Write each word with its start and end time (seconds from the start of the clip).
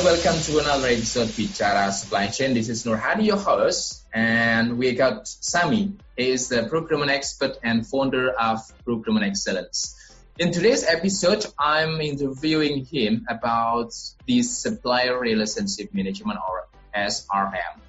And 0.00 0.06
welcome 0.06 0.40
to 0.40 0.58
another 0.60 0.88
episode 0.88 1.24
of 1.24 1.28
Bicara 1.36 1.92
Supply 1.92 2.28
Chain. 2.28 2.54
This 2.54 2.70
is 2.70 2.86
Nur 2.86 2.96
Hadi, 2.96 3.24
your 3.24 3.36
host, 3.36 4.02
and 4.14 4.78
we 4.78 4.94
got 4.94 5.28
Sami. 5.28 5.92
He 6.16 6.30
is 6.30 6.48
the 6.48 6.62
procurement 6.70 7.10
expert 7.10 7.58
and 7.62 7.86
founder 7.86 8.30
of 8.30 8.60
Procurement 8.86 9.26
Excellence. 9.26 9.94
In 10.38 10.52
today's 10.52 10.84
episode, 10.84 11.44
I'm 11.58 12.00
interviewing 12.00 12.86
him 12.86 13.26
about 13.28 13.92
the 14.24 14.42
supplier 14.42 15.18
relationship 15.18 15.92
management 15.92 16.38
or 16.48 16.68
SRM. 16.96 17.80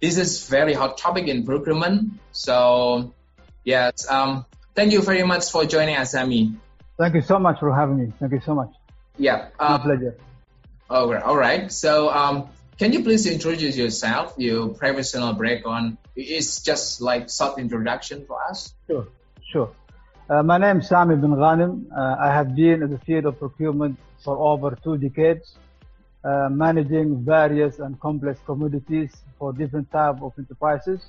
This 0.00 0.16
is 0.16 0.48
very 0.48 0.72
hot 0.72 0.96
topic 0.96 1.28
in 1.28 1.44
procurement. 1.44 2.20
So, 2.32 3.12
yes, 3.64 4.08
um, 4.08 4.46
thank 4.74 4.92
you 4.92 5.02
very 5.02 5.24
much 5.24 5.50
for 5.50 5.66
joining 5.66 5.96
us, 5.96 6.12
Sami. 6.12 6.54
Thank 6.96 7.16
you 7.16 7.20
so 7.20 7.38
much 7.38 7.60
for 7.60 7.74
having 7.74 7.98
me. 7.98 8.12
Thank 8.18 8.32
you 8.32 8.40
so 8.40 8.54
much. 8.54 8.70
Yeah, 9.18 9.48
My 9.58 9.76
pleasure. 9.76 10.16
Right. 10.90 11.22
All 11.22 11.36
right. 11.36 11.70
So, 11.70 12.10
um, 12.10 12.48
can 12.76 12.92
you 12.92 13.04
please 13.04 13.26
introduce 13.26 13.76
yourself, 13.76 14.34
your 14.38 14.70
professional 14.70 15.34
background? 15.34 15.98
It's 16.16 16.62
just 16.62 17.00
like 17.00 17.30
short 17.30 17.58
introduction 17.58 18.26
for 18.26 18.42
us. 18.42 18.74
Sure, 18.88 19.06
sure. 19.52 19.70
Uh, 20.28 20.42
my 20.42 20.58
name 20.58 20.80
is 20.80 20.88
Sami 20.88 21.14
bin 21.14 21.30
Ghanim. 21.30 21.86
Uh, 21.96 22.16
I 22.18 22.32
have 22.32 22.56
been 22.56 22.82
in 22.82 22.90
the 22.90 22.98
field 22.98 23.26
of 23.26 23.38
procurement 23.38 23.98
for 24.24 24.36
over 24.36 24.76
two 24.82 24.96
decades, 24.96 25.54
uh, 26.24 26.48
managing 26.50 27.24
various 27.24 27.78
and 27.78 28.00
complex 28.00 28.40
commodities 28.44 29.12
for 29.38 29.52
different 29.52 29.90
type 29.92 30.20
of 30.20 30.32
enterprises, 30.38 31.00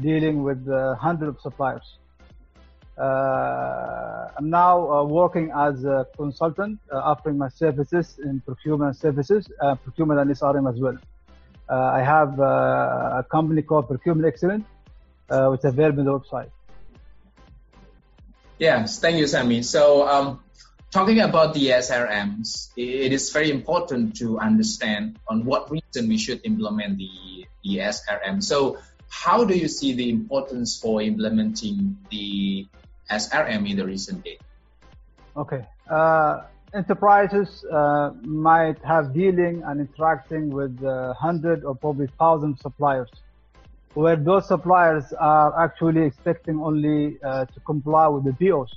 dealing 0.00 0.44
with 0.44 0.68
uh, 0.68 0.94
hundreds 0.94 1.36
of 1.36 1.42
suppliers. 1.42 1.98
Uh, 2.98 4.28
I'm 4.36 4.50
now 4.50 4.90
uh, 4.90 5.04
working 5.04 5.52
as 5.54 5.84
a 5.84 6.06
consultant, 6.16 6.80
uh, 6.92 6.96
offering 6.98 7.38
my 7.38 7.48
services 7.48 8.18
in 8.22 8.40
procurement 8.40 8.96
services, 8.96 9.46
procurement 9.84 10.20
and 10.20 10.30
SRM 10.30 10.68
as 10.72 10.80
well. 10.80 10.98
I 11.68 12.00
have 12.00 12.38
a 12.40 13.24
company 13.30 13.62
called 13.62 13.88
Procurement 13.88 14.26
Excellence, 14.26 14.64
uh, 15.30 15.48
which 15.48 15.60
is 15.60 15.66
available 15.66 16.00
on 16.00 16.06
the 16.06 16.18
website. 16.18 16.50
Yes, 18.58 18.98
thank 18.98 19.18
you, 19.18 19.26
Sami. 19.26 19.62
So, 19.62 20.08
um, 20.08 20.40
talking 20.90 21.20
about 21.20 21.54
the 21.54 21.68
SRMs, 21.68 22.70
it 22.76 23.12
is 23.12 23.30
very 23.30 23.50
important 23.50 24.16
to 24.16 24.40
understand 24.40 25.18
on 25.28 25.44
what 25.44 25.70
reason 25.70 26.08
we 26.08 26.18
should 26.18 26.40
implement 26.44 26.98
the, 26.98 27.46
the 27.62 27.76
SRM. 27.76 28.42
So, 28.42 28.78
how 29.10 29.44
do 29.44 29.56
you 29.56 29.68
see 29.68 29.92
the 29.92 30.10
importance 30.10 30.78
for 30.78 31.00
implementing 31.00 31.98
the 32.10 32.66
SRM 33.10 33.68
in 33.70 33.76
the 33.76 33.84
recent 33.84 34.24
day? 34.24 34.38
Okay. 35.36 35.64
Uh, 35.90 36.42
enterprises 36.74 37.64
uh, 37.70 38.10
might 38.22 38.82
have 38.84 39.14
dealing 39.14 39.62
and 39.64 39.80
interacting 39.80 40.50
with 40.50 40.82
uh, 40.84 41.14
hundred 41.14 41.64
or 41.64 41.74
probably 41.74 42.08
thousand 42.18 42.58
suppliers, 42.58 43.10
where 43.94 44.16
those 44.16 44.46
suppliers 44.46 45.12
are 45.18 45.58
actually 45.64 46.02
expecting 46.02 46.60
only 46.60 47.18
uh, 47.22 47.44
to 47.46 47.60
comply 47.60 48.06
with 48.08 48.24
the 48.24 48.32
POs. 48.34 48.74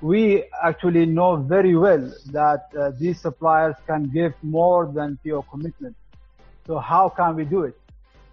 We 0.00 0.44
actually 0.62 1.06
know 1.06 1.36
very 1.36 1.76
well 1.76 2.12
that 2.30 2.62
uh, 2.76 2.90
these 2.98 3.20
suppliers 3.20 3.76
can 3.86 4.08
give 4.08 4.34
more 4.42 4.90
than 4.92 5.18
PO 5.24 5.42
commitment. 5.42 5.94
So 6.66 6.78
how 6.78 7.08
can 7.08 7.36
we 7.36 7.44
do 7.44 7.64
it? 7.64 7.78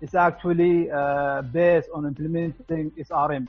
It's 0.02 0.16
actually 0.16 0.90
uh, 0.90 1.42
based 1.42 1.90
on 1.94 2.06
implementing 2.06 2.92
SRM. 2.92 3.48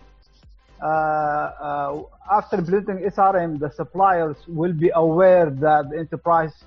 Uh, 0.82 0.86
uh, 0.86 2.02
after 2.30 2.56
implementing 2.56 3.10
SRM, 3.10 3.58
the 3.58 3.70
suppliers 3.70 4.36
will 4.48 4.72
be 4.72 4.90
aware 4.94 5.50
that 5.50 5.90
the 5.90 5.98
enterprise 5.98 6.64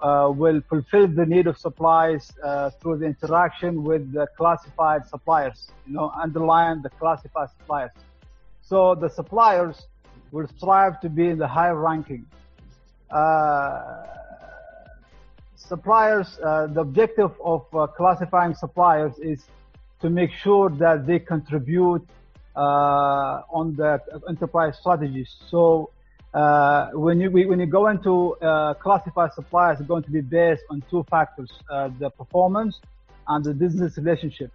uh, 0.00 0.30
will 0.34 0.60
fulfill 0.68 1.06
the 1.08 1.26
need 1.26 1.46
of 1.46 1.56
supplies 1.58 2.32
through 2.80 2.98
the 2.98 3.06
interaction 3.06 3.82
with 3.82 4.12
the 4.12 4.26
classified 4.36 5.06
suppliers, 5.06 5.70
you 5.86 5.94
know, 5.94 6.12
underline 6.20 6.82
the 6.82 6.90
classified 6.90 7.48
suppliers. 7.58 7.90
So 8.62 8.94
the 8.94 9.08
suppliers 9.08 9.86
will 10.32 10.48
strive 10.56 11.00
to 11.00 11.08
be 11.08 11.28
in 11.28 11.38
the 11.38 11.46
high 11.46 11.70
ranking. 11.70 12.26
Uh, 13.10 14.06
suppliers, 15.54 16.38
uh, 16.42 16.66
the 16.68 16.80
objective 16.80 17.32
of 17.44 17.66
uh, 17.74 17.86
classifying 17.86 18.54
suppliers 18.54 19.12
is 19.18 19.44
to 20.00 20.10
make 20.10 20.30
sure 20.32 20.70
that 20.70 21.06
they 21.06 21.18
contribute 21.18 22.04
on 22.60 23.74
the 23.76 24.00
enterprise 24.28 24.78
strategies. 24.78 25.36
So 25.48 25.90
uh, 26.34 26.90
when 26.92 27.20
you 27.20 27.30
when 27.30 27.60
you 27.60 27.66
go 27.66 27.88
into 27.88 28.34
uh, 28.36 28.74
classify 28.74 29.28
suppliers, 29.30 29.80
it's 29.80 29.88
going 29.88 30.02
to 30.04 30.10
be 30.10 30.20
based 30.20 30.62
on 30.70 30.82
two 30.90 31.04
factors: 31.10 31.50
uh, 31.70 31.90
the 31.98 32.10
performance 32.10 32.80
and 33.28 33.44
the 33.44 33.54
business 33.54 33.96
relationship. 33.98 34.50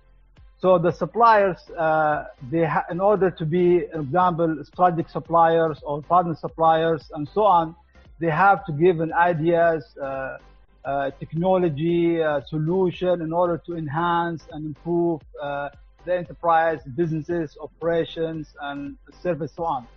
So 0.59 0.80
the 0.80 0.91
suppliers, 0.91 1.58
uh, 1.78 2.25
they 2.50 2.66
ha- 2.66 2.85
in 2.90 3.00
order 3.00 3.30
to 3.30 3.46
be, 3.46 3.85
example, 3.94 4.58
strategic 4.64 5.08
suppliers 5.09 5.79
or 5.84 6.02
partner 6.02 6.35
suppliers 6.35 7.12
and 7.14 7.29
so 7.29 7.44
on, 7.44 7.75
they 8.19 8.31
have 8.31 8.66
to 8.66 8.72
give 8.72 9.00
an 9.00 9.14
ideas, 9.14 9.85
uh, 10.02 10.38
uh, 10.84 11.12
technology, 11.19 12.24
uh, 12.24 12.41
solution 12.47 13.22
in 13.22 13.31
order 13.31 13.62
to 13.68 13.78
enhance 13.78 14.47
and 14.52 14.66
improve 14.66 15.22
uh, 15.40 15.69
the 16.07 16.16
enterprise, 16.16 16.79
businesses, 16.95 17.57
operations, 17.62 18.47
and 18.62 18.97
service, 19.22 19.51
so 19.56 19.66
on. 19.66 19.88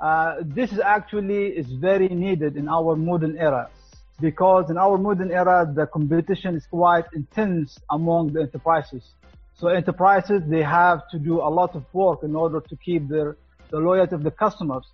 Uh, 0.00 0.34
this 0.42 0.72
is 0.72 0.80
actually 0.80 1.46
is 1.60 1.68
very 1.88 2.08
needed 2.08 2.56
in 2.56 2.68
our 2.68 2.96
modern 2.96 3.38
era 3.38 3.70
because 4.20 4.68
in 4.68 4.76
our 4.76 4.98
modern 4.98 5.30
era 5.30 5.58
the 5.78 5.86
competition 5.86 6.56
is 6.56 6.66
quite 6.66 7.04
intense 7.14 7.78
among 7.90 8.32
the 8.32 8.40
enterprises. 8.40 9.04
So 9.58 9.68
enterprises 9.68 10.42
they 10.54 10.62
have 10.62 11.08
to 11.12 11.18
do 11.18 11.40
a 11.40 11.50
lot 11.60 11.74
of 11.76 11.84
work 11.92 12.24
in 12.24 12.34
order 12.34 12.60
to 12.60 12.76
keep 12.76 13.08
their 13.08 13.36
the 13.70 13.78
loyalty 13.78 14.14
of 14.14 14.22
the 14.22 14.30
customers, 14.44 14.86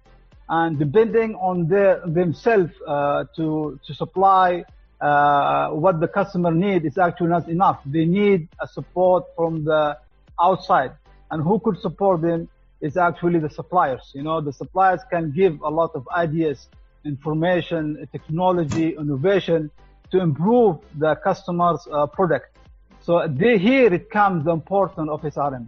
and 0.49 0.78
depending 0.78 1.34
on 1.37 1.66
their 1.72 2.00
themselves 2.06 2.72
uh, 2.87 3.25
to 3.37 3.81
to 3.87 3.94
supply 3.94 4.65
uh, 5.00 5.70
what 5.70 5.99
the 6.04 6.09
customer 6.19 6.53
need 6.53 6.84
is 6.84 6.99
actually 6.99 7.31
not 7.37 7.49
enough. 7.49 7.81
They 7.87 8.04
need 8.04 8.49
a 8.60 8.69
support 8.69 9.25
from 9.34 9.65
the 9.65 9.97
outside, 10.43 10.93
and 11.31 11.43
who 11.43 11.59
could 11.61 11.78
support 11.78 12.23
them 12.23 12.49
is 12.81 12.97
actually 12.97 13.39
the 13.39 13.51
suppliers. 13.51 14.11
You 14.15 14.23
know, 14.23 14.41
the 14.41 14.53
suppliers 14.53 15.01
can 15.11 15.33
give 15.33 15.61
a 15.61 15.69
lot 15.69 15.91
of 15.95 16.09
ideas, 16.15 16.69
information, 17.05 18.09
technology, 18.12 18.97
innovation 18.97 19.71
to 20.11 20.21
improve 20.21 20.79
the 20.97 21.15
customer's 21.17 21.87
uh, 21.93 22.06
product. 22.06 22.56
So 23.03 23.27
they, 23.29 23.59
here 23.59 23.93
it 23.93 24.11
comes 24.11 24.45
the 24.45 24.53
importance 24.53 25.09
of 25.11 25.23
SRM. 25.23 25.67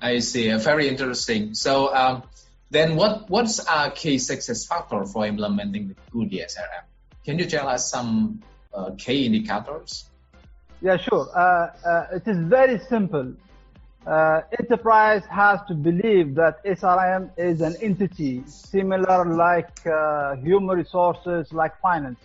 I 0.00 0.18
see. 0.18 0.50
Uh, 0.50 0.58
very 0.58 0.88
interesting. 0.88 1.54
So, 1.54 1.94
um, 1.94 2.24
then 2.70 2.96
what 2.96 3.28
what's 3.28 3.60
a 3.68 3.90
key 3.90 4.18
success 4.18 4.66
factor 4.66 5.04
for 5.04 5.26
implementing 5.26 5.88
the 5.88 5.94
good 6.10 6.30
SRM? 6.30 6.84
Can 7.24 7.38
you 7.38 7.44
tell 7.44 7.68
us 7.68 7.90
some 7.90 8.42
uh, 8.74 8.92
key 8.96 9.26
indicators? 9.26 10.06
Yeah, 10.82 10.96
sure. 10.96 11.28
Uh, 11.32 11.70
uh, 11.86 12.06
it 12.16 12.26
is 12.26 12.38
very 12.38 12.80
simple. 12.80 13.32
Uh, 14.04 14.40
enterprise 14.58 15.22
has 15.30 15.60
to 15.68 15.74
believe 15.74 16.34
that 16.34 16.64
SRM 16.64 17.30
is 17.36 17.60
an 17.60 17.76
entity 17.80 18.42
similar 18.46 19.24
like 19.24 19.86
uh, 19.86 20.34
human 20.34 20.76
resources, 20.76 21.52
like 21.52 21.80
finance. 21.80 22.18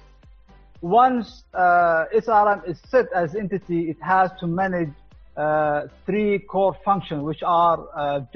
Once 0.81 1.44
uh, 1.54 2.06
SRM 2.15 2.68
is 2.68 2.80
set 2.89 3.06
as 3.13 3.36
entity, 3.36 3.92
it 3.92 4.01
has 4.01 4.31
to 4.39 4.48
manage 4.48 4.89
uh, 5.36 5.83
three 6.07 6.39
core 6.39 6.75
functions, 6.83 7.21
which 7.21 7.44
are 7.44 8.27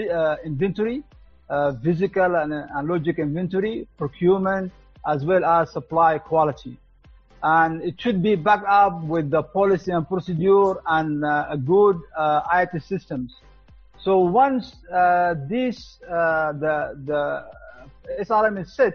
inventory, 0.45 1.01
physical 1.81 2.35
and 2.35 2.87
logic 2.87 3.17
inventory, 3.17 3.87
procurement, 3.97 4.71
as 5.07 5.25
well 5.25 5.43
as 5.43 5.71
supply 5.71 6.19
quality 6.19 6.77
and 7.43 7.81
it 7.81 7.99
should 7.99 8.21
be 8.21 8.35
backed 8.35 8.67
up 8.67 9.01
with 9.03 9.29
the 9.29 9.41
policy 9.41 9.91
and 9.91 10.07
procedure 10.07 10.75
and 10.87 11.25
uh, 11.25 11.47
a 11.49 11.57
good 11.57 11.99
uh, 12.17 12.41
IT 12.53 12.83
systems. 12.83 13.35
So 13.99 14.19
once 14.19 14.75
uh, 14.91 15.35
this 15.47 15.99
uh, 16.03 16.53
the 16.53 16.97
the 17.05 17.45
SRM 18.19 18.61
is 18.61 18.73
set, 18.73 18.93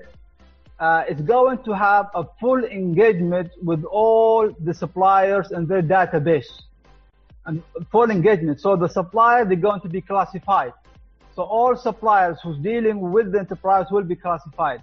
uh, 0.79 1.05
is 1.09 1.21
going 1.21 1.63
to 1.65 1.73
have 1.73 2.07
a 2.15 2.25
full 2.41 2.65
engagement 2.65 3.51
with 3.63 3.85
all 3.85 4.55
the 4.61 4.75
suppliers 4.75 5.51
and 5.53 5.69
their 5.69 5.83
database 5.83 6.63
and 7.47 7.63
full 7.91 8.11
engagement. 8.11 8.61
So 8.61 8.77
the 8.77 8.89
supplier, 8.89 9.45
they're 9.45 9.57
going 9.57 9.81
to 9.83 9.89
be 9.89 10.01
classified. 10.01 10.73
So 11.35 11.43
all 11.43 11.77
suppliers 11.77 12.39
who's 12.43 12.59
dealing 12.59 13.13
with 13.13 13.33
the 13.33 13.39
enterprise 13.39 13.87
will 13.91 14.03
be 14.03 14.17
classified. 14.17 14.83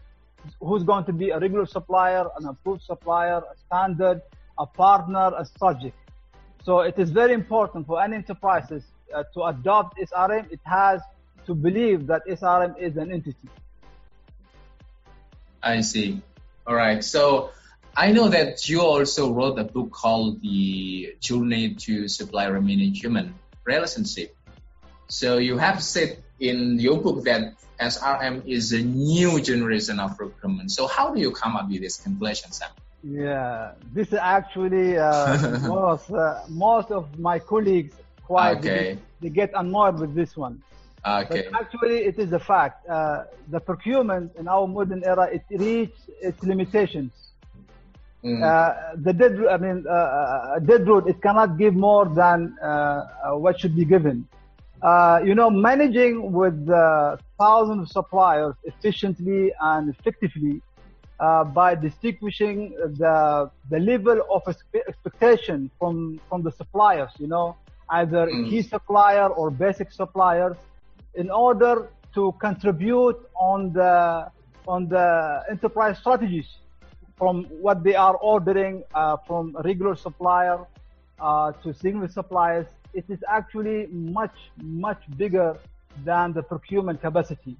Who's 0.60 0.84
going 0.84 1.06
to 1.06 1.14
be 1.14 1.30
a 1.30 1.40
regular 1.40 1.66
supplier, 1.66 2.26
an 2.38 2.48
approved 2.48 2.84
supplier, 2.84 3.38
a 3.38 3.58
standard, 3.66 4.22
a 4.58 4.66
partner, 4.66 5.32
a 5.38 5.46
subject. 5.58 5.98
So 6.64 6.82
it 6.82 6.98
is 6.98 7.12
very 7.12 7.34
important 7.34 7.88
for 7.88 8.02
any 8.02 8.16
enterprises 8.16 8.84
uh, 9.14 9.24
to 9.34 9.44
adopt 9.44 9.98
SRM. 9.98 10.52
It 10.52 10.62
has 10.64 11.02
to 11.46 11.54
believe 11.54 12.08
that 12.08 12.22
SRM 12.28 12.78
is 12.78 12.96
an 12.98 13.12
entity. 13.12 13.50
I 15.62 15.82
see. 15.82 16.22
All 16.66 16.76
right. 16.76 17.04
So 17.04 17.52
I 17.96 18.12
know 18.12 18.30
that 18.30 18.70
you 18.70 18.82
also 18.82 19.34
wrote 19.34 19.60
a 19.60 19.64
book 19.64 19.92
called 19.92 20.42
The 20.42 21.16
Journey 21.20 21.76
to 21.76 22.08
Supplier 22.08 22.62
Management 22.62 23.34
Relationship. 23.66 24.36
So 25.08 25.38
you 25.38 25.58
have 25.58 25.84
said 25.84 26.24
in 26.40 26.80
your 26.80 27.00
book 27.02 27.24
that 27.26 27.54
SRM 27.80 28.46
is 28.46 28.72
a 28.72 28.82
new 28.82 29.42
generation 29.42 30.00
of 30.00 30.18
procurement. 30.18 30.72
So 30.72 30.88
how 30.88 31.14
do 31.14 31.20
you 31.20 31.32
come 31.32 31.56
up 31.56 31.70
with 31.70 31.82
this 31.82 31.98
conclusion, 31.98 32.52
Sam? 32.52 32.70
Yeah, 33.04 33.74
this 33.92 34.08
is 34.10 34.20
actually 34.22 34.98
uh, 34.98 35.60
most 35.68 36.10
uh, 36.10 36.44
most 36.48 36.92
of 36.92 37.20
my 37.20 37.38
colleagues 37.40 37.94
quite 38.24 38.58
Okay. 38.58 38.98
they, 39.22 39.28
they 39.28 39.30
get 39.30 39.52
annoyed 39.56 40.00
with 40.00 40.16
this 40.16 40.38
one. 40.38 40.64
Okay. 41.06 41.50
But 41.52 41.62
actually, 41.62 42.06
it 42.06 42.18
is 42.18 42.32
a 42.32 42.40
fact. 42.40 42.88
Uh, 42.88 43.26
the 43.50 43.60
procurement 43.60 44.32
in 44.38 44.48
our 44.48 44.66
modern 44.68 45.04
era 45.04 45.28
it 45.32 45.44
reached 45.50 46.10
its 46.22 46.42
limitations. 46.44 47.12
Mm. 48.24 48.42
Uh, 48.42 48.96
the 48.96 49.12
dead, 49.12 49.46
I 49.50 49.58
mean, 49.58 49.86
uh, 49.86 49.92
uh, 49.92 50.60
dead 50.60 50.88
road, 50.88 51.10
it 51.10 51.22
cannot 51.22 51.58
give 51.58 51.76
more 51.76 52.06
than 52.06 52.56
what 53.34 53.60
should 53.60 53.76
be 53.76 53.84
given. 53.84 54.28
Uh, 54.84 55.22
you 55.26 55.34
know, 55.36 55.50
managing 55.50 56.34
with 56.34 56.70
uh, 56.70 57.16
thousands 57.40 57.82
of 57.84 57.90
suppliers 57.90 58.56
efficiently 58.66 59.52
and 59.62 59.90
effectively 59.96 60.62
uh, 61.20 61.44
by 61.46 61.74
distinguishing 61.76 62.72
the 63.04 63.50
the 63.70 63.80
level 63.80 64.20
of 64.36 64.42
expectation 64.88 65.72
from 65.80 66.20
from 66.30 66.44
the 66.44 66.52
suppliers. 66.52 67.12
You 67.18 67.28
know, 67.28 67.58
either 68.00 68.24
Mm. 68.32 68.50
key 68.50 68.62
supplier 68.62 69.28
or 69.40 69.52
basic 69.52 69.90
suppliers, 69.92 70.58
in 71.16 71.30
order 71.32 71.76
to 72.16 72.34
contribute 72.42 73.20
on 73.36 73.72
the 73.74 73.94
on 74.68 74.88
the 74.90 75.08
enterprise 75.50 75.98
strategies 76.00 76.50
from 77.18 77.46
what 77.66 77.84
they 77.84 77.96
are 77.96 78.18
ordering 78.18 78.84
uh, 78.94 79.18
from 79.28 79.56
regular 79.64 79.96
supplier 79.96 80.58
uh, 81.20 81.52
to 81.64 81.74
single 81.74 82.08
suppliers, 82.08 82.66
it 82.94 83.06
is 83.10 83.20
actually 83.28 83.88
much, 83.92 84.36
much 84.62 85.02
bigger 85.18 85.58
than 86.04 86.34
the 86.34 86.44
procurement 86.44 87.02
capacity. 87.02 87.58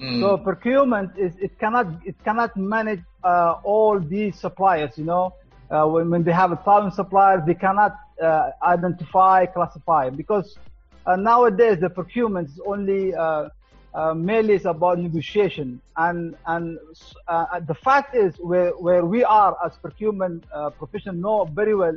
Mm. 0.00 0.20
So 0.20 0.36
procurement 0.38 1.12
is 1.16 1.32
it 1.40 1.58
cannot 1.58 1.86
it 2.04 2.16
cannot 2.22 2.56
manage 2.56 3.00
uh, 3.24 3.54
all 3.64 3.98
these 3.98 4.38
suppliers. 4.38 4.98
You 4.98 5.04
know, 5.04 5.34
uh, 5.70 5.86
when, 5.86 6.10
when 6.10 6.22
they 6.22 6.32
have 6.32 6.52
a 6.52 6.56
thousand 6.56 6.92
suppliers, 6.92 7.42
they 7.46 7.54
cannot 7.54 7.96
uh, 8.22 8.50
identify, 8.62 9.46
classify 9.46 10.10
because 10.10 10.56
uh, 11.06 11.16
nowadays 11.16 11.78
the 11.80 11.88
procurement 11.88 12.48
is 12.48 12.60
only 12.66 13.14
uh, 13.14 13.48
uh, 13.94 14.12
mainly 14.12 14.54
is 14.54 14.66
about 14.66 14.98
negotiation 14.98 15.80
and 15.96 16.36
and 16.46 16.78
uh, 17.28 17.58
the 17.60 17.74
fact 17.74 18.14
is 18.14 18.34
where 18.40 18.72
where 18.72 19.04
we 19.06 19.24
are 19.24 19.56
as 19.64 19.72
procurement 19.76 20.44
uh, 20.52 20.68
professionals 20.70 21.18
know 21.18 21.44
very 21.54 21.74
well 21.74 21.96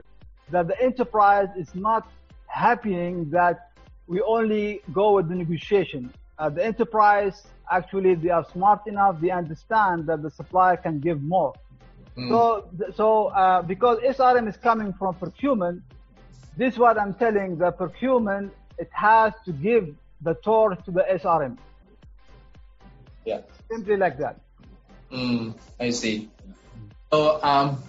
that 0.51 0.68
the 0.68 0.81
enterprise 0.81 1.50
is 1.57 1.74
not 1.75 2.10
happying 2.48 3.30
that 3.30 3.72
we 4.07 4.22
only 4.22 4.81
go 4.92 5.13
with 5.16 5.30
the 5.30 5.36
negotiation. 5.36 6.12
Uh, 6.38 6.50
the 6.50 6.66
enterprise 6.66 7.48
actually 7.72 8.16
they 8.16 8.30
are 8.30 8.46
smart 8.51 8.81
enough 8.88 9.22
they 9.22 9.30
understand 9.30 10.07
that 10.07 10.24
the 10.24 10.30
supplier 10.30 10.78
can 10.78 11.00
give 11.00 11.22
more. 11.22 11.54
Mm. 12.18 12.30
So 12.30 12.92
so 12.96 13.28
uh, 13.28 13.62
because 13.62 14.00
SRM 14.00 14.48
is 14.50 14.57
coming 14.57 14.94
from 14.94 15.16
procurement, 15.16 15.84
this 16.57 16.74
is 16.74 16.80
what 16.80 17.00
I'm 17.00 17.13
telling 17.13 17.57
the 17.57 17.72
procurement 17.72 18.51
it 18.78 18.90
has 18.94 19.34
to 19.46 19.51
give 19.51 19.96
the 20.22 20.34
torch 20.36 20.84
to 20.86 20.92
the 20.92 21.06
SRM. 21.12 21.57
yeah. 23.25 23.42
Simply 23.69 23.98
like 23.98 24.18
that. 24.18 24.40
Mm, 25.12 25.56
I 25.80 25.90
see. 25.92 26.30
So 27.12 27.40
um, 27.44 27.81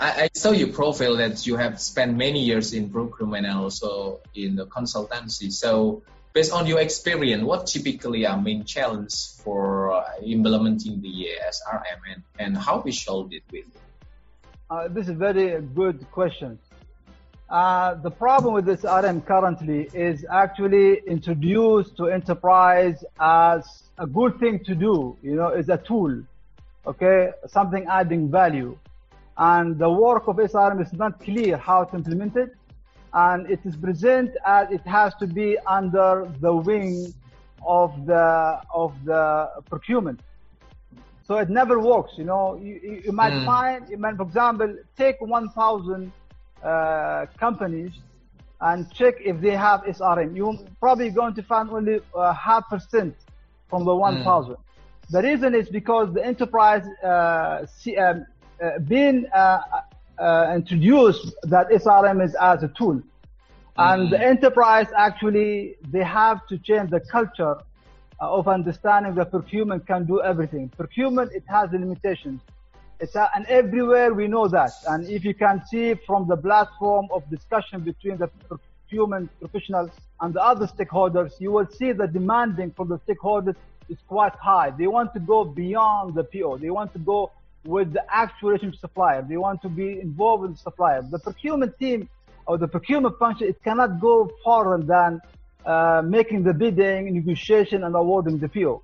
I, 0.00 0.22
I 0.22 0.28
saw 0.32 0.52
your 0.52 0.68
profile 0.68 1.16
that 1.16 1.46
you 1.46 1.56
have 1.56 1.78
spent 1.78 2.16
many 2.16 2.42
years 2.42 2.72
in 2.72 2.88
procurement 2.88 3.46
and 3.46 3.58
also 3.58 4.20
in 4.34 4.56
the 4.56 4.66
consultancy. 4.66 5.52
So 5.52 6.02
based 6.32 6.52
on 6.52 6.66
your 6.66 6.80
experience, 6.80 7.44
what 7.44 7.66
typically 7.66 8.24
are 8.26 8.40
main 8.40 8.64
challenges 8.64 9.38
for 9.44 9.92
uh, 9.92 10.04
implementing 10.24 11.02
the 11.02 11.28
SRM 11.46 12.00
and, 12.14 12.22
and 12.38 12.56
how 12.56 12.80
we 12.80 12.92
solved 12.92 13.34
it 13.34 13.42
with? 13.52 13.66
Uh, 14.70 14.88
this 14.88 15.08
is 15.08 15.18
very 15.18 15.60
good 15.60 16.10
question. 16.10 16.58
Uh, 17.50 17.94
the 17.94 18.10
problem 18.10 18.54
with 18.54 18.64
this 18.64 18.84
RM 18.84 19.20
currently 19.22 19.90
is 19.92 20.24
actually 20.30 21.00
introduced 21.06 21.96
to 21.96 22.06
enterprise 22.06 23.04
as 23.20 23.82
a 23.98 24.06
good 24.06 24.38
thing 24.38 24.64
to 24.64 24.74
do. 24.74 25.16
You 25.22 25.34
know, 25.34 25.48
is 25.48 25.68
a 25.68 25.76
tool, 25.76 26.22
okay, 26.86 27.32
something 27.48 27.86
adding 27.90 28.30
value, 28.30 28.78
and 29.40 29.78
the 29.78 29.90
work 29.90 30.28
of 30.28 30.36
SRM 30.36 30.82
is 30.82 30.92
not 30.94 31.20
clear 31.20 31.58
how 31.58 31.84
to 31.84 31.96
implement 31.96 32.36
it, 32.36 32.50
and 33.14 33.50
it 33.50 33.60
is 33.64 33.76
present 33.76 34.30
as 34.46 34.70
it 34.70 34.86
has 34.86 35.14
to 35.16 35.26
be 35.26 35.58
under 35.66 36.30
the 36.40 36.54
wing 36.54 37.14
of 37.66 38.06
the 38.06 38.60
of 38.74 38.94
the 39.04 39.48
procurement. 39.70 40.20
So 41.22 41.38
it 41.38 41.50
never 41.50 41.78
works. 41.80 42.12
You 42.18 42.24
know, 42.24 42.56
you, 42.56 43.02
you, 43.06 43.12
might 43.12 43.34
Mm. 43.34 43.44
find, 43.44 43.88
you 43.88 43.98
might, 43.98 44.16
for 44.16 44.24
example, 44.24 44.76
take 44.96 45.16
1,000 45.20 46.12
uh, 46.62 47.26
companies 47.38 47.92
and 48.60 48.90
check 48.92 49.14
if 49.20 49.40
they 49.40 49.56
have 49.56 49.80
SRM. 49.84 50.36
You're 50.36 50.58
probably 50.80 51.10
going 51.10 51.34
to 51.34 51.42
find 51.42 51.70
only 51.70 52.00
uh, 52.14 52.34
half 52.34 52.68
percent 52.68 53.14
from 53.68 53.84
the 53.84 53.94
1,000. 53.94 54.56
The 55.10 55.22
reason 55.22 55.54
is 55.54 55.68
because 55.70 56.12
the 56.14 56.24
enterprise 56.24 56.84
uh, 57.04 57.66
um, 57.98 58.26
uh, 58.62 58.78
being 58.80 59.26
uh, 59.34 59.60
uh, 60.18 60.52
introduced 60.54 61.34
that 61.44 61.70
SRM 61.70 62.22
is 62.24 62.34
as 62.34 62.62
a 62.62 62.68
tool. 62.68 63.02
And 63.76 64.12
the 64.12 64.20
enterprise 64.20 64.88
actually, 64.94 65.76
they 65.90 66.04
have 66.04 66.46
to 66.48 66.58
change 66.58 66.90
the 66.90 67.00
culture 67.00 67.56
of 68.20 68.46
understanding 68.46 69.14
that 69.14 69.30
procurement 69.30 69.86
can 69.86 70.04
do 70.04 70.20
everything. 70.20 70.68
Procurement, 70.76 71.32
it 71.32 71.44
has 71.48 71.70
limitations. 71.72 72.42
It's 73.00 73.16
uh, 73.16 73.28
and 73.34 73.46
everywhere 73.46 74.12
we 74.12 74.28
know 74.28 74.46
that. 74.48 74.72
And 74.86 75.08
if 75.08 75.24
you 75.24 75.32
can 75.32 75.64
see 75.66 75.94
from 76.06 76.28
the 76.28 76.36
platform 76.36 77.08
of 77.10 77.28
discussion 77.30 77.80
between 77.80 78.18
the 78.18 78.28
procurement 78.50 79.30
professionals 79.40 79.90
and 80.20 80.34
the 80.34 80.42
other 80.42 80.66
stakeholders, 80.66 81.40
you 81.40 81.50
will 81.50 81.66
see 81.66 81.92
the 81.92 82.06
demanding 82.06 82.72
from 82.72 82.88
the 82.88 82.98
stakeholders 82.98 83.56
is 83.88 83.96
quite 84.06 84.34
high. 84.34 84.70
They 84.70 84.86
want 84.86 85.14
to 85.14 85.20
go 85.20 85.46
beyond 85.46 86.14
the 86.14 86.24
PO. 86.24 86.58
They 86.58 86.68
want 86.68 86.92
to 86.92 86.98
go 86.98 87.30
with 87.64 87.92
the 87.92 88.02
actual 88.12 88.50
relationship 88.50 88.80
supplier. 88.80 89.24
They 89.28 89.36
want 89.36 89.62
to 89.62 89.68
be 89.68 90.00
involved 90.00 90.42
with 90.42 90.52
the 90.52 90.58
supplier. 90.58 91.02
The 91.02 91.18
procurement 91.18 91.78
team 91.78 92.08
or 92.46 92.58
the 92.58 92.68
procurement 92.68 93.18
function, 93.18 93.48
it 93.48 93.62
cannot 93.62 94.00
go 94.00 94.30
further 94.44 94.82
than 94.82 95.20
uh, 95.64 96.02
making 96.04 96.42
the 96.44 96.54
bidding, 96.54 97.12
negotiation, 97.14 97.84
and 97.84 97.94
awarding 97.94 98.38
the 98.38 98.48
PO. 98.48 98.82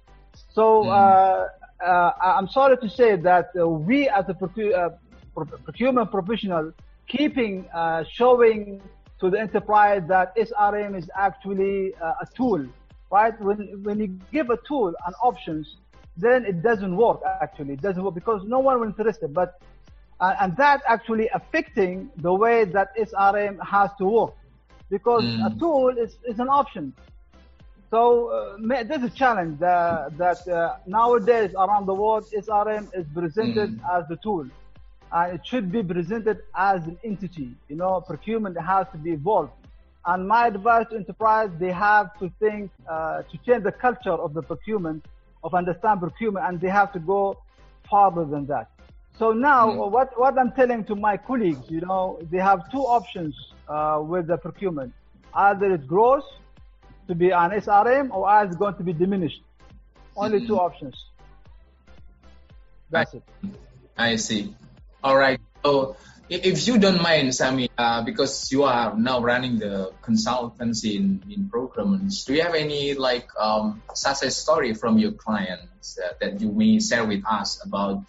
So 0.48 0.84
Mm. 0.84 0.88
uh, 0.88 1.84
uh, 1.84 2.12
I'm 2.20 2.48
sorry 2.48 2.76
to 2.78 2.88
say 2.88 3.16
that 3.16 3.46
uh, 3.58 3.66
we, 3.68 4.08
as 4.08 4.24
a 4.28 4.34
procu- 4.34 4.74
uh, 4.74 4.90
pro- 5.34 5.46
procurement 5.64 6.10
professional, 6.10 6.72
keeping 7.08 7.68
uh, 7.74 8.04
showing 8.10 8.82
to 9.20 9.30
the 9.30 9.40
enterprise 9.40 10.02
that 10.08 10.36
SRM 10.36 10.96
is 10.98 11.08
actually 11.16 11.94
uh, 12.02 12.12
a 12.24 12.26
tool, 12.36 12.66
right? 13.10 13.34
When 13.40 13.58
when 13.82 13.98
you 14.00 14.08
give 14.30 14.50
a 14.50 14.58
tool 14.68 14.88
and 15.06 15.14
options, 15.22 15.76
then 16.16 16.44
it 16.46 16.62
doesn't 16.62 16.96
work. 16.96 17.20
Actually, 17.26 17.60
it 17.60 17.68
doesn't 17.68 17.90
work 17.92 18.02
because 18.02 18.28
no 18.34 18.46
one 18.46 18.64
will 18.68 18.74
interested. 18.76 19.24
But 19.24 19.42
uh, 20.20 20.34
and 20.40 20.56
that 20.56 20.80
actually 20.86 21.28
affecting 21.34 22.10
the 22.16 22.32
way 22.32 22.64
that 22.64 22.88
SRM 22.98 23.56
has 23.64 23.90
to 23.98 24.04
work 24.06 24.34
because 24.90 25.24
Mm. 25.24 25.46
a 25.46 25.50
tool 25.58 25.94
is, 25.98 26.18
is 26.26 26.38
an 26.38 26.48
option. 26.48 26.94
So 27.90 28.30
uh, 28.30 28.82
there's 28.84 29.02
a 29.02 29.10
challenge 29.10 29.60
uh, 29.62 30.10
that 30.18 30.46
uh, 30.48 30.72
nowadays 30.86 31.50
around 31.58 31.86
the 31.86 31.94
world 31.94 32.24
SRM 32.36 32.88
is 32.94 33.06
presented 33.14 33.70
Mm. 33.70 33.80
as 33.94 34.04
the 34.08 34.16
tool. 34.22 34.46
And 35.12 35.34
it 35.34 35.40
should 35.46 35.70
be 35.70 35.82
presented 35.82 36.38
as 36.56 36.86
an 36.86 36.98
entity. 37.04 37.56
You 37.68 37.76
know, 37.76 38.00
procurement 38.06 38.56
has 38.60 38.86
to 38.92 38.98
be 38.98 39.12
evolved. 39.12 39.52
And 40.06 40.26
my 40.28 40.46
advice 40.48 40.86
to 40.90 40.96
enterprise, 40.96 41.50
they 41.58 41.72
have 41.72 42.08
to 42.20 42.30
think 42.40 42.70
uh, 42.90 43.22
to 43.30 43.38
change 43.46 43.64
the 43.64 43.72
culture 43.72 44.12
of 44.26 44.34
the 44.34 44.42
procurement, 44.42 45.02
of 45.42 45.54
understand 45.54 46.00
procurement, 46.00 46.46
and 46.46 46.60
they 46.60 46.68
have 46.68 46.92
to 46.92 46.98
go 46.98 47.38
farther 47.90 48.24
than 48.24 48.46
that. 48.46 48.70
So 49.18 49.32
now, 49.32 49.68
mm. 49.68 49.90
what, 49.90 50.18
what 50.18 50.38
I'm 50.38 50.52
telling 50.52 50.84
to 50.84 50.94
my 50.94 51.16
colleagues, 51.16 51.70
you 51.70 51.80
know, 51.80 52.18
they 52.30 52.38
have 52.38 52.70
two 52.70 52.80
options 52.80 53.34
uh, 53.68 54.00
with 54.02 54.26
the 54.26 54.36
procurement. 54.36 54.92
Either 55.34 55.72
it 55.74 55.86
grows 55.86 56.22
to 57.08 57.14
be 57.14 57.30
an 57.30 57.50
SRM 57.50 58.10
or 58.10 58.28
either 58.28 58.48
it's 58.48 58.56
going 58.56 58.74
to 58.74 58.82
be 58.82 58.92
diminished. 58.92 59.42
Only 60.16 60.46
two 60.46 60.58
options. 60.58 60.94
That's 62.90 63.14
I, 63.14 63.16
it. 63.16 63.22
I 63.98 64.16
see. 64.16 64.54
All 65.02 65.16
right. 65.16 65.40
So 65.64 65.96
if 66.28 66.66
you 66.66 66.78
don't 66.78 67.00
mind, 67.00 67.34
Sami, 67.34 67.70
uh, 67.78 68.02
because 68.02 68.50
you 68.50 68.64
are 68.64 68.96
now 68.96 69.20
running 69.20 69.58
the 69.58 69.92
consultancy 70.02 70.96
in, 70.96 71.22
in 71.30 71.48
procurement, 71.48 72.12
do 72.26 72.34
you 72.34 72.42
have 72.42 72.54
any 72.54 72.94
like 72.94 73.28
um, 73.38 73.82
success 73.94 74.36
story 74.36 74.74
from 74.74 74.98
your 74.98 75.12
clients 75.12 75.98
uh, 75.98 76.14
that 76.20 76.40
you 76.40 76.50
may 76.50 76.80
share 76.80 77.06
with 77.06 77.22
us 77.26 77.64
about 77.64 78.02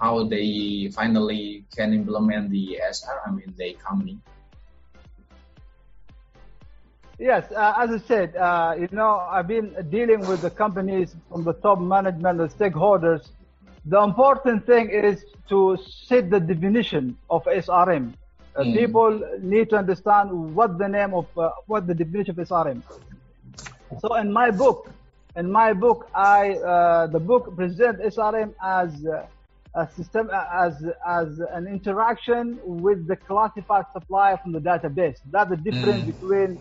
how 0.00 0.24
they 0.24 0.90
finally 0.94 1.64
can 1.76 1.92
implement 1.92 2.50
the 2.50 2.78
SRM 2.90 3.44
in 3.44 3.54
their 3.56 3.74
company? 3.74 4.18
Yes, 7.18 7.52
uh, 7.52 7.74
as 7.78 7.90
I 7.90 7.98
said, 8.08 8.34
uh, 8.34 8.74
you 8.80 8.88
know, 8.90 9.16
I've 9.30 9.46
been 9.46 9.76
dealing 9.90 10.26
with 10.26 10.40
the 10.40 10.50
companies 10.50 11.14
from 11.28 11.44
the 11.44 11.52
top 11.52 11.78
management, 11.78 12.38
the 12.38 12.48
stakeholders. 12.48 13.28
The 13.84 14.00
important 14.00 14.66
thing 14.66 14.90
is 14.90 15.24
to 15.48 15.76
set 16.06 16.30
the 16.30 16.38
definition 16.38 17.16
of 17.28 17.44
SRM. 17.44 18.14
Uh, 18.54 18.62
mm. 18.62 18.74
People 18.74 19.20
need 19.40 19.70
to 19.70 19.76
understand 19.76 20.54
what 20.54 20.78
the 20.78 20.88
name 20.88 21.14
of, 21.14 21.26
uh, 21.36 21.50
what 21.66 21.86
the 21.86 21.94
definition 21.94 22.38
of 22.38 22.48
SRM. 22.48 22.82
So 24.00 24.14
in 24.14 24.32
my 24.32 24.50
book, 24.50 24.90
in 25.36 25.50
my 25.50 25.72
book, 25.72 26.08
I, 26.14 26.52
uh, 26.56 27.06
the 27.08 27.18
book 27.18 27.56
presents 27.56 28.00
SRM 28.16 28.54
as 28.62 29.04
uh, 29.06 29.26
a 29.74 29.88
system, 29.96 30.30
as, 30.32 30.74
as 31.06 31.40
an 31.50 31.66
interaction 31.66 32.58
with 32.62 33.06
the 33.08 33.16
classified 33.16 33.86
supplier 33.92 34.36
from 34.36 34.52
the 34.52 34.60
database. 34.60 35.18
That's 35.30 35.50
the 35.50 35.56
difference 35.56 36.02
mm. 36.02 36.06
between 36.06 36.58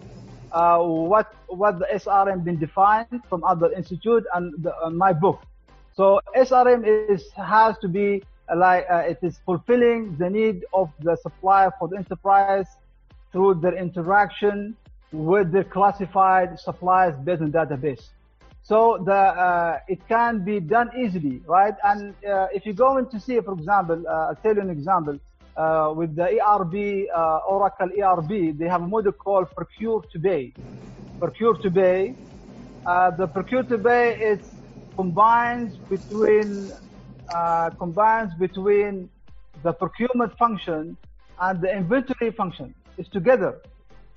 uh, 0.52 0.80
what 0.80 1.34
what 1.48 1.80
the 1.80 1.88
SRM 1.94 2.44
been 2.44 2.60
defined 2.60 3.22
from 3.30 3.44
other 3.44 3.72
institute 3.72 4.26
and 4.34 4.54
the, 4.64 4.76
uh, 4.84 4.90
my 4.90 5.14
book. 5.14 5.42
So 5.94 6.20
SRM 6.36 6.86
is 7.14 7.30
has 7.32 7.78
to 7.80 7.88
be 7.88 8.24
uh, 8.52 8.58
like 8.58 8.86
uh, 8.90 8.98
it 9.14 9.20
is 9.22 9.40
fulfilling 9.46 10.16
the 10.18 10.30
need 10.30 10.66
of 10.74 10.90
the 11.02 11.18
supplier 11.18 11.72
for 11.78 11.88
the 11.88 11.98
enterprise 11.98 12.68
through 13.32 13.56
their 13.56 13.76
interaction 13.76 14.76
with 15.12 15.52
the 15.52 15.64
classified 15.64 16.60
suppliers 16.60 17.16
based 17.24 17.42
on 17.42 17.52
database. 17.52 18.10
So 18.64 19.02
the 19.04 19.14
uh, 19.14 19.80
it 19.88 20.00
can 20.08 20.46
be 20.46 20.60
done 20.60 20.90
easily, 20.98 21.42
right? 21.46 21.76
And 21.84 22.14
uh, 22.26 22.48
if 22.54 22.66
you 22.66 22.74
go 22.74 22.98
in 22.98 23.10
to 23.10 23.20
see, 23.20 23.40
for 23.42 23.54
example, 23.54 24.08
I'll 24.08 24.36
tell 24.36 24.56
you 24.56 24.62
an 24.62 24.70
example 24.70 25.20
uh, 25.58 25.94
with 25.96 26.16
the 26.16 26.40
ERP, 26.40 27.10
uh, 27.14 27.40
Oracle 27.48 27.90
ERP, 28.02 28.58
they 28.58 28.68
have 28.68 28.82
a 28.82 28.88
model 28.88 29.12
called 29.12 29.50
Procure 29.56 30.02
to 30.12 30.20
Pay. 30.20 30.54
Procure 31.20 31.56
to 31.58 31.70
Pay. 31.70 32.16
Uh, 32.86 33.12
the 33.12 33.28
Procure 33.28 33.64
to 33.64 33.78
Pay 33.78 34.20
is 34.20 34.40
combines 34.96 35.78
between 35.90 36.72
uh, 37.34 37.70
combines 37.72 38.34
between 38.36 39.10
the 39.64 39.72
procurement 39.74 40.38
function 40.38 40.98
and 41.40 41.62
the 41.62 41.72
inventory 41.76 42.32
function. 42.32 42.74
It's 42.98 43.10
together. 43.10 43.62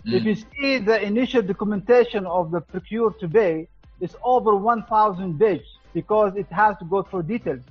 Mm. 0.06 0.14
If 0.14 0.24
you 0.24 0.34
see 0.34 0.78
the 0.78 1.02
initial 1.02 1.42
documentation 1.42 2.26
of 2.26 2.50
the 2.50 2.60
Procure 2.60 3.12
to 3.12 3.28
Pay, 3.28 3.68
it's 4.00 4.16
over 4.22 4.56
1,000 4.56 5.38
pages 5.38 5.66
because 5.92 6.34
it 6.36 6.46
has 6.50 6.76
to 6.78 6.84
go 6.84 7.02
through 7.02 7.22
details. 7.24 7.62